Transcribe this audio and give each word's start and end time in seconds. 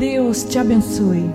Deus 0.00 0.44
te 0.44 0.58
abençoe 0.58 1.30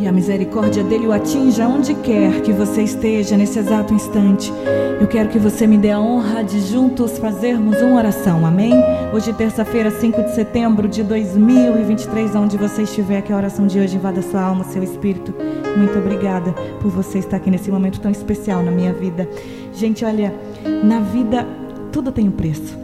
e 0.00 0.08
a 0.08 0.10
misericórdia 0.10 0.82
dele 0.82 1.06
o 1.06 1.12
atinja 1.12 1.68
onde 1.68 1.94
quer 1.94 2.42
que 2.42 2.52
você 2.52 2.82
esteja 2.82 3.36
nesse 3.36 3.56
exato 3.56 3.94
instante. 3.94 4.52
Eu 5.00 5.06
quero 5.06 5.28
que 5.28 5.38
você 5.38 5.64
me 5.64 5.78
dê 5.78 5.92
a 5.92 6.00
honra 6.00 6.42
de 6.42 6.60
juntos 6.60 7.18
fazermos 7.18 7.80
uma 7.80 7.94
oração, 7.94 8.44
amém? 8.44 8.72
Hoje, 9.14 9.32
terça-feira, 9.32 9.92
5 9.92 10.24
de 10.24 10.34
setembro 10.34 10.88
de 10.88 11.04
2023, 11.04 12.34
onde 12.34 12.56
você 12.56 12.82
estiver, 12.82 13.22
que 13.22 13.32
a 13.32 13.36
oração 13.36 13.64
de 13.64 13.78
hoje 13.78 13.94
invada 13.94 14.22
sua 14.22 14.42
alma, 14.42 14.64
seu 14.64 14.82
espírito. 14.82 15.32
Muito 15.76 15.96
obrigada 16.00 16.50
por 16.82 16.90
você 16.90 17.20
estar 17.20 17.36
aqui 17.36 17.48
nesse 17.48 17.70
momento 17.70 18.00
tão 18.00 18.10
especial 18.10 18.60
na 18.60 18.72
minha 18.72 18.92
vida. 18.92 19.28
Gente, 19.72 20.04
olha, 20.04 20.34
na 20.82 20.98
vida 20.98 21.46
tudo 21.92 22.10
tem 22.10 22.26
um 22.26 22.32
preço. 22.32 22.76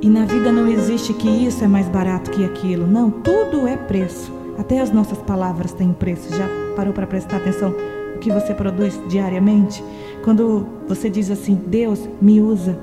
E 0.00 0.08
na 0.08 0.24
vida 0.24 0.52
não 0.52 0.68
existe 0.68 1.12
que 1.14 1.28
isso 1.28 1.64
é 1.64 1.66
mais 1.66 1.88
barato 1.88 2.30
que 2.30 2.44
aquilo. 2.44 2.86
Não, 2.86 3.10
tudo 3.10 3.66
é 3.66 3.76
preço. 3.76 4.35
Até 4.58 4.80
as 4.80 4.90
nossas 4.90 5.18
palavras 5.18 5.72
têm 5.72 5.92
preço. 5.92 6.34
Já 6.34 6.48
parou 6.74 6.92
para 6.92 7.06
prestar 7.06 7.36
atenção 7.36 7.74
no 8.14 8.18
que 8.18 8.30
você 8.30 8.54
produz 8.54 9.00
diariamente? 9.08 9.82
Quando 10.24 10.66
você 10.88 11.08
diz 11.10 11.30
assim, 11.30 11.60
Deus 11.66 12.08
me 12.20 12.40
usa, 12.40 12.78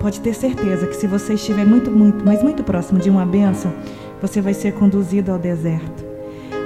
pode 0.00 0.20
ter 0.20 0.34
certeza 0.34 0.86
que 0.86 0.96
se 0.96 1.06
você 1.06 1.34
estiver 1.34 1.66
muito, 1.66 1.90
muito, 1.90 2.24
mas 2.24 2.42
muito 2.42 2.64
próximo 2.64 2.98
de 2.98 3.10
uma 3.10 3.26
bênção, 3.26 3.72
você 4.20 4.40
vai 4.40 4.54
ser 4.54 4.72
conduzido 4.74 5.30
ao 5.30 5.38
deserto. 5.38 6.10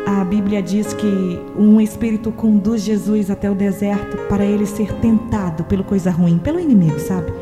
A 0.06 0.22
Bíblia 0.22 0.62
diz 0.62 0.92
que 0.92 1.40
um 1.56 1.80
espírito 1.80 2.30
conduz 2.30 2.82
Jesus 2.82 3.30
até 3.30 3.50
o 3.50 3.54
deserto 3.54 4.16
para 4.28 4.44
ele 4.44 4.66
ser 4.66 4.92
tentado 5.00 5.64
pelo 5.64 5.82
coisa 5.82 6.10
ruim, 6.10 6.38
pelo 6.38 6.60
inimigo, 6.60 6.98
sabe? 6.98 7.32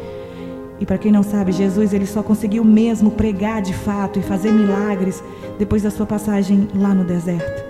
E 0.81 0.87
para 0.87 0.99
quem 0.99 1.13
não 1.13 1.23
sabe, 1.23 1.53
Jesus 1.53 1.93
ele 1.93 2.07
só 2.07 2.23
conseguiu 2.23 2.65
mesmo 2.65 3.11
pregar 3.11 3.63
de 3.63 3.73
fato 3.73 4.19
e 4.19 4.23
fazer 4.23 4.51
milagres 4.51 5.23
depois 5.59 5.83
da 5.83 5.91
sua 5.91 6.07
passagem 6.07 6.69
lá 6.75 6.93
no 6.95 7.05
deserto. 7.05 7.63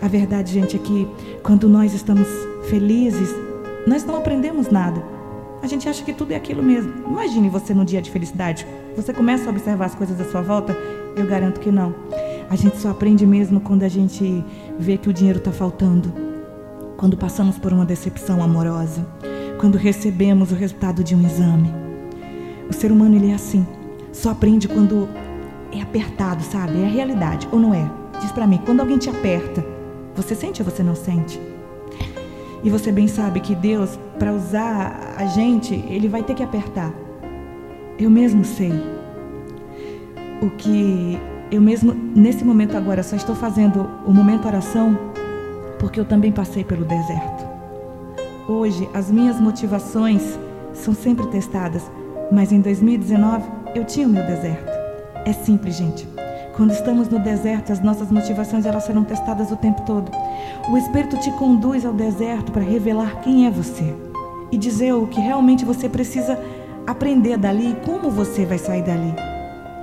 A 0.00 0.08
verdade, 0.08 0.52
gente, 0.52 0.76
é 0.76 0.78
que 0.78 1.08
quando 1.42 1.68
nós 1.68 1.94
estamos 1.94 2.26
felizes, 2.68 3.34
nós 3.86 4.04
não 4.04 4.16
aprendemos 4.16 4.68
nada. 4.68 5.02
A 5.62 5.66
gente 5.66 5.88
acha 5.88 6.04
que 6.04 6.12
tudo 6.12 6.32
é 6.32 6.36
aquilo 6.36 6.62
mesmo. 6.62 6.92
Imagine 7.06 7.48
você 7.48 7.72
no 7.72 7.84
dia 7.84 8.02
de 8.02 8.10
felicidade. 8.10 8.66
Você 8.96 9.12
começa 9.12 9.46
a 9.46 9.50
observar 9.50 9.86
as 9.86 9.94
coisas 9.94 10.20
à 10.20 10.24
sua 10.24 10.42
volta? 10.42 10.76
Eu 11.16 11.24
garanto 11.26 11.60
que 11.60 11.70
não. 11.70 11.94
A 12.50 12.56
gente 12.56 12.76
só 12.78 12.90
aprende 12.90 13.24
mesmo 13.24 13.60
quando 13.60 13.84
a 13.84 13.88
gente 13.88 14.44
vê 14.78 14.98
que 14.98 15.08
o 15.08 15.12
dinheiro 15.12 15.38
está 15.38 15.52
faltando. 15.52 16.12
Quando 16.96 17.16
passamos 17.16 17.58
por 17.58 17.72
uma 17.72 17.86
decepção 17.86 18.42
amorosa. 18.42 19.06
Quando 19.58 19.78
recebemos 19.78 20.50
o 20.50 20.56
resultado 20.56 21.04
de 21.04 21.14
um 21.14 21.24
exame 21.24 21.72
o 22.72 22.74
ser 22.74 22.90
humano 22.90 23.14
ele 23.14 23.30
é 23.30 23.34
assim. 23.34 23.66
Só 24.12 24.30
aprende 24.30 24.66
quando 24.66 25.08
é 25.70 25.80
apertado, 25.80 26.42
sabe? 26.42 26.82
É 26.82 26.86
a 26.86 26.88
realidade, 26.88 27.48
ou 27.52 27.60
não 27.60 27.72
é? 27.72 27.88
Diz 28.20 28.32
para 28.32 28.46
mim, 28.46 28.60
quando 28.64 28.80
alguém 28.80 28.98
te 28.98 29.08
aperta, 29.08 29.64
você 30.14 30.34
sente 30.34 30.62
ou 30.62 30.68
você 30.68 30.82
não 30.82 30.94
sente? 30.94 31.40
E 32.64 32.70
você 32.70 32.90
bem 32.90 33.08
sabe 33.08 33.40
que 33.40 33.54
Deus, 33.54 33.98
para 34.18 34.32
usar 34.32 35.14
a 35.16 35.26
gente, 35.26 35.74
ele 35.88 36.08
vai 36.08 36.22
ter 36.22 36.34
que 36.34 36.42
apertar. 36.42 36.92
Eu 37.98 38.10
mesmo 38.10 38.44
sei. 38.44 38.72
O 40.40 40.50
que 40.50 41.18
eu 41.50 41.60
mesmo, 41.60 41.92
nesse 41.92 42.44
momento 42.44 42.76
agora, 42.76 43.02
só 43.02 43.16
estou 43.16 43.34
fazendo 43.34 43.88
o 44.06 44.12
momento 44.12 44.46
oração 44.46 44.98
porque 45.78 45.98
eu 46.00 46.04
também 46.04 46.32
passei 46.32 46.64
pelo 46.64 46.84
deserto. 46.84 47.44
Hoje, 48.48 48.88
as 48.94 49.10
minhas 49.10 49.40
motivações 49.40 50.38
são 50.72 50.94
sempre 50.94 51.26
testadas 51.26 51.90
mas 52.32 52.50
em 52.50 52.60
2019 52.60 53.44
eu 53.74 53.84
tinha 53.84 54.08
o 54.08 54.10
meu 54.10 54.24
deserto. 54.26 54.72
É 55.24 55.32
simples, 55.32 55.76
gente. 55.76 56.08
Quando 56.56 56.72
estamos 56.72 57.08
no 57.08 57.18
deserto, 57.18 57.72
as 57.72 57.80
nossas 57.80 58.10
motivações 58.10 58.66
elas 58.66 58.84
serão 58.84 59.04
testadas 59.04 59.50
o 59.50 59.56
tempo 59.56 59.82
todo. 59.82 60.10
O 60.70 60.76
Espírito 60.76 61.16
te 61.18 61.30
conduz 61.32 61.84
ao 61.84 61.92
deserto 61.92 62.50
para 62.50 62.62
revelar 62.62 63.20
quem 63.20 63.46
é 63.46 63.50
você 63.50 63.94
e 64.50 64.56
dizer 64.56 64.92
o 64.94 65.06
que 65.06 65.20
realmente 65.20 65.64
você 65.64 65.88
precisa 65.88 66.38
aprender 66.86 67.36
dali 67.36 67.70
e 67.70 67.86
como 67.86 68.10
você 68.10 68.44
vai 68.44 68.58
sair 68.58 68.82
dali. 68.82 69.14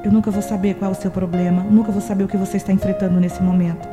Eu 0.03 0.11
nunca 0.11 0.31
vou 0.31 0.41
saber 0.41 0.75
qual 0.75 0.91
é 0.91 0.93
o 0.93 0.97
seu 0.97 1.11
problema, 1.11 1.63
nunca 1.63 1.91
vou 1.91 2.01
saber 2.01 2.23
o 2.23 2.27
que 2.27 2.37
você 2.37 2.57
está 2.57 2.71
enfrentando 2.71 3.19
nesse 3.19 3.41
momento, 3.41 3.87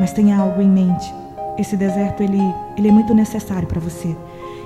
mas 0.00 0.12
tenha 0.12 0.36
algo 0.36 0.60
em 0.60 0.68
mente. 0.68 1.12
Esse 1.58 1.76
deserto 1.76 2.22
ele, 2.22 2.40
ele 2.76 2.88
é 2.88 2.92
muito 2.92 3.14
necessário 3.14 3.66
para 3.66 3.80
você. 3.80 4.14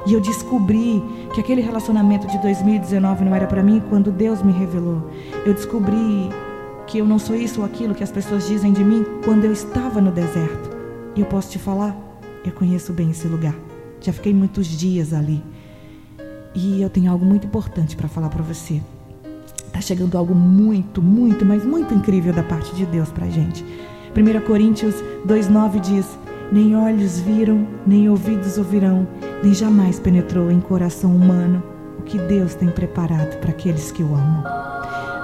E 0.07 0.15
eu 0.15 0.21
descobri 0.21 1.03
que 1.33 1.41
aquele 1.41 1.61
relacionamento 1.61 2.27
de 2.27 2.39
2019 2.39 3.25
não 3.25 3.35
era 3.35 3.47
para 3.47 3.63
mim 3.63 3.81
quando 3.89 4.11
Deus 4.11 4.43
me 4.43 4.53
revelou. 4.53 5.11
Eu 5.47 5.55
descobri 5.55 6.29
que 6.87 6.99
eu 6.99 7.07
não 7.07 7.19
sou 7.19 7.37
isso 7.37 7.61
ou 7.61 7.67
aquilo 7.67 7.95
que 7.95 8.03
as 8.03 8.11
pessoas 8.11 8.47
dizem 8.49 8.73
de 8.73 8.83
mim 8.83 9.05
quando 9.25 9.45
eu 9.45 9.53
estava 9.53 10.01
no 10.01 10.11
deserto. 10.11 10.77
E 11.15 11.21
eu 11.21 11.27
posso 11.27 11.51
te 11.51 11.59
falar, 11.59 11.97
eu 12.45 12.53
conheço 12.53 12.93
bem 12.93 13.11
esse 13.11 13.29
lugar. 13.29 13.55
Já 14.01 14.13
fiquei 14.13 14.35
muitos 14.35 14.67
dias 14.67 15.13
ali. 15.13 15.43
E 16.55 16.83
eu 16.83 16.91
tenho 16.91 17.11
algo 17.11 17.25
muito 17.25 17.47
importante 17.47 17.95
para 17.97 18.09
falar 18.09 18.29
para 18.29 18.43
você. 18.43 18.83
Tá 19.73 19.81
chegando 19.81 20.19
algo 20.19 20.35
muito, 20.35 21.01
muito, 21.01 21.47
mas 21.47 21.65
muito 21.65 21.95
incrível 21.95 22.33
da 22.33 22.43
parte 22.43 22.75
de 22.75 22.85
Deus 22.85 23.09
para 23.09 23.31
gente. 23.31 23.65
1 24.15 24.47
Coríntios 24.47 24.97
2,9 25.27 25.81
diz: 25.81 26.07
Nem 26.51 26.77
olhos 26.77 27.21
viram, 27.21 27.67
nem 27.87 28.11
ouvidos 28.11 28.59
ouvirão, 28.59 29.07
nem 29.43 29.53
jamais 29.53 29.99
penetrou 29.99 30.51
em 30.51 30.61
coração 30.61 31.15
humano 31.15 31.63
o 31.99 32.03
que 32.03 32.19
Deus 32.19 32.55
tem 32.55 32.69
preparado 32.69 33.39
para 33.41 33.51
aqueles 33.51 33.91
que 33.91 34.03
o 34.03 34.15
amam. 34.15 34.45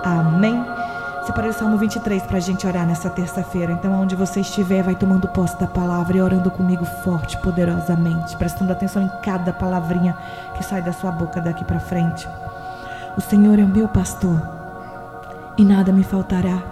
Amém? 0.05 0.61
Separei 1.25 1.51
o 1.51 1.55
Salmo 1.55 1.79
23 1.79 2.23
para 2.23 2.39
a 2.39 2.41
gente 2.41 2.67
orar 2.67 2.87
nessa 2.87 3.11
terça-feira. 3.11 3.73
Então, 3.73 3.93
onde 4.01 4.17
você 4.17 4.41
estiver, 4.41 4.83
vai 4.83 4.97
tomando 4.97 5.29
posse 5.29 5.59
da 5.61 5.67
palavra 5.67 6.17
e 6.17 6.21
orando 6.21 6.51
comigo 6.51 6.85
forte, 7.05 7.41
poderosamente, 7.43 8.37
prestando 8.37 8.73
atenção 8.73 9.03
em 9.03 9.11
cada 9.23 9.53
palavrinha 9.53 10.17
que 10.57 10.65
sai 10.65 10.83
da 10.83 10.93
sua 10.93 11.13
boca 11.13 11.41
daqui 11.41 11.65
para 11.65 11.81
frente. 11.81 12.27
O 13.17 13.21
Senhor 13.21 13.59
é 13.59 13.65
o 13.65 13.69
meu 13.69 13.89
pastor 13.89 14.41
e 15.57 15.65
nada 15.65 15.93
me 15.93 16.03
faltará. 16.03 16.63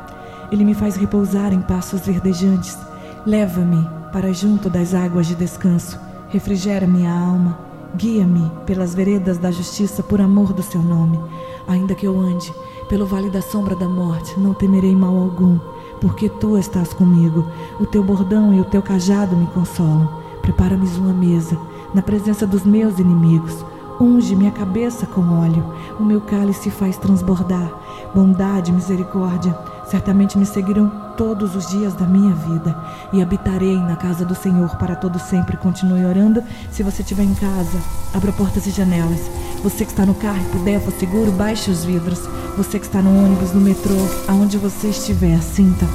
Ele 0.51 0.65
me 0.65 0.75
faz 0.75 0.97
repousar 0.97 1.53
em 1.53 1.61
passos 1.61 2.07
verdejantes. 2.07 2.79
Leva-me 3.27 3.89
para 4.13 4.33
junto 4.33 4.71
das 4.71 4.95
águas 4.95 5.27
de 5.27 5.35
descanso 5.35 6.06
Refrigera 6.37 6.87
minha 6.87 7.11
alma, 7.11 7.59
guia-me 7.97 8.53
pelas 8.67 8.95
veredas 8.95 9.39
da 9.39 9.51
justiça 9.51 10.03
por 10.03 10.21
amor 10.21 10.53
do 10.53 10.63
seu 10.63 10.83
nome. 10.83 11.19
Ainda 11.67 11.95
que 11.95 12.07
eu 12.07 12.21
ande 12.21 12.53
pelo 12.91 13.07
vale 13.07 13.31
da 13.31 13.41
sombra 13.41 13.75
da 13.75 13.89
morte, 13.89 14.39
não 14.39 14.53
temerei 14.53 14.95
mal 14.95 15.17
algum, 15.17 15.59
porque 15.99 16.29
tu 16.29 16.59
estás 16.59 16.93
comigo. 16.93 17.47
O 17.81 17.87
teu 17.87 18.05
bordão 18.05 18.53
e 18.53 18.61
o 18.61 18.67
teu 18.67 18.83
cajado 18.83 19.35
me 19.35 19.47
consolam. 19.47 20.11
Prepara-me 20.43 20.87
uma 20.99 21.15
mesa 21.15 21.57
na 21.95 22.03
presença 22.03 22.47
dos 22.47 22.67
meus 22.67 22.99
inimigos. 22.99 23.65
Unge 23.99 24.37
minha 24.37 24.51
cabeça 24.51 25.07
com 25.07 25.41
óleo, 25.41 25.65
o 25.99 26.05
meu 26.05 26.21
cálice 26.21 26.71
faz 26.71 26.99
transbordar. 26.99 27.73
Bondade 28.15 28.71
e 28.71 28.75
misericórdia 28.75 29.57
certamente 29.91 30.37
me 30.37 30.47
seguirão 30.47 30.91
todos 31.17 31.55
os 31.57 31.69
dias 31.69 31.95
da 31.95 32.07
minha 32.07 32.35
vida 32.35 32.77
e 33.13 33.23
habitarei 33.23 33.77
na 33.77 33.97
casa 33.97 34.25
do 34.25 34.35
Senhor 34.35 34.77
para 34.77 34.97
todo 34.97 35.19
sempre. 35.19 35.57
Continue 35.57 36.05
orando. 36.05 36.43
Se 36.71 36.83
você 36.83 37.03
estiver 37.03 37.25
em 37.25 37.35
casa, 37.35 37.79
abra 38.13 38.33
portas 38.33 38.67
e 38.67 38.71
janelas. 38.71 39.31
Você 39.63 39.85
que 39.85 39.91
está 39.91 40.05
no 40.05 40.15
carro 40.15 40.41
e 40.41 40.59
puder, 40.59 40.81
for 40.81 40.93
seguro, 40.93 41.33
baixe 41.33 41.71
os 41.71 41.85
vidros. 41.85 42.21
Você 42.57 42.79
que 42.79 42.87
está 42.87 43.03
no 43.03 43.11
ônibus, 43.25 43.53
no 43.53 43.61
metrô, 43.61 43.97
aonde 44.29 44.59
você 44.59 44.89
estiver, 44.89 45.41
sinta 45.43 45.87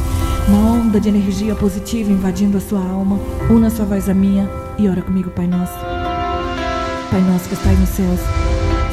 uma 0.47 0.71
onda 0.71 0.99
de 0.99 1.09
energia 1.09 1.55
positiva 1.55 2.11
invadindo 2.11 2.57
a 2.57 2.61
sua 2.61 2.79
alma. 2.79 3.19
Una 3.49 3.69
sua 3.69 3.85
voz 3.85 4.09
à 4.09 4.13
minha 4.13 4.49
e 4.77 4.87
ora 4.87 5.01
comigo, 5.01 5.29
Pai 5.31 5.47
Nosso. 5.47 5.73
Pai 7.09 7.21
Nosso 7.21 7.47
que 7.47 7.55
estais 7.55 7.79
nos 7.79 7.89
céus, 7.89 8.19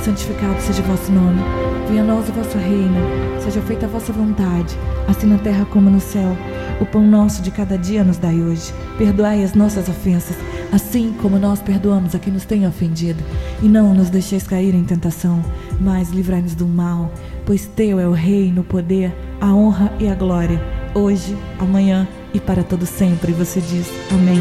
santificado 0.08 0.58
seja 0.62 0.80
o 0.82 0.86
vosso 0.86 1.12
nome. 1.12 1.40
Venha 1.86 2.02
a 2.02 2.06
nós 2.06 2.28
o 2.28 2.32
vosso 2.32 2.56
reino, 2.56 2.96
seja 3.42 3.60
feita 3.60 3.84
a 3.84 3.88
vossa 3.88 4.12
vontade, 4.12 4.74
assim 5.06 5.26
na 5.26 5.38
terra 5.38 5.66
como 5.66 5.90
no 5.90 6.00
céu. 6.00 6.36
O 6.80 6.86
pão 6.86 7.02
nosso 7.02 7.42
de 7.42 7.50
cada 7.50 7.76
dia 7.76 8.02
nos 8.02 8.16
dai 8.16 8.40
hoje. 8.40 8.72
Perdoai 8.96 9.44
as 9.44 9.54
nossas 9.54 9.88
ofensas, 9.88 10.36
assim 10.72 11.14
como 11.20 11.38
nós 11.38 11.60
perdoamos 11.60 12.14
a 12.14 12.18
quem 12.18 12.32
nos 12.32 12.46
tem 12.46 12.66
ofendido. 12.66 13.22
E 13.62 13.68
não 13.68 13.92
nos 13.92 14.08
deixeis 14.08 14.46
cair 14.46 14.74
em 14.74 14.84
tentação, 14.84 15.44
mas 15.78 16.10
livrai-nos 16.10 16.54
do 16.54 16.66
mal, 16.66 17.12
pois 17.44 17.66
teu 17.66 18.00
é 18.00 18.08
o 18.08 18.12
reino, 18.12 18.62
o 18.62 18.64
poder, 18.64 19.14
a 19.40 19.52
honra 19.52 19.92
e 19.98 20.08
a 20.08 20.14
glória, 20.14 20.62
hoje, 20.94 21.36
amanhã 21.58 22.08
e 22.32 22.40
para 22.40 22.62
todo 22.62 22.86
sempre. 22.86 23.32
E 23.32 23.34
você 23.34 23.60
diz 23.60 23.88
amém. 24.10 24.40